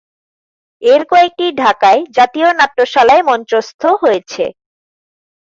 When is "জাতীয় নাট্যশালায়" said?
2.17-3.23